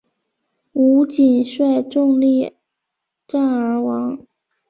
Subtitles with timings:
[0.73, 2.55] 吴瑾率众力
[3.27, 4.25] 战而亡。